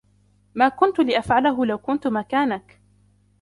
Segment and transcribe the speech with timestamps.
[0.55, 2.81] ما كنتُ لأفعله لو كنت مكانك.